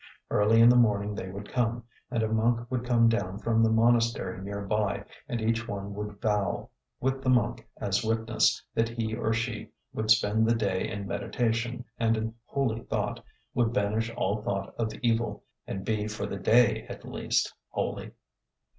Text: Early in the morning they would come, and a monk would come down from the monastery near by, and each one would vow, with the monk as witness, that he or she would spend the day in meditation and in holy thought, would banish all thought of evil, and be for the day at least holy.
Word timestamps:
Early 0.31 0.61
in 0.61 0.69
the 0.69 0.75
morning 0.75 1.13
they 1.13 1.29
would 1.29 1.47
come, 1.47 1.83
and 2.09 2.23
a 2.23 2.27
monk 2.27 2.65
would 2.71 2.83
come 2.83 3.07
down 3.07 3.37
from 3.37 3.61
the 3.61 3.69
monastery 3.69 4.41
near 4.41 4.61
by, 4.65 5.05
and 5.27 5.39
each 5.39 5.67
one 5.67 5.93
would 5.93 6.19
vow, 6.19 6.71
with 6.99 7.21
the 7.21 7.29
monk 7.29 7.67
as 7.77 8.03
witness, 8.03 8.63
that 8.73 8.89
he 8.89 9.13
or 9.15 9.31
she 9.31 9.69
would 9.93 10.09
spend 10.09 10.47
the 10.49 10.55
day 10.55 10.89
in 10.89 11.05
meditation 11.05 11.85
and 11.99 12.17
in 12.17 12.33
holy 12.47 12.81
thought, 12.85 13.23
would 13.53 13.73
banish 13.73 14.09
all 14.15 14.41
thought 14.41 14.73
of 14.79 14.91
evil, 15.03 15.43
and 15.67 15.85
be 15.85 16.07
for 16.07 16.25
the 16.25 16.39
day 16.39 16.87
at 16.89 17.05
least 17.05 17.53
holy. 17.69 18.09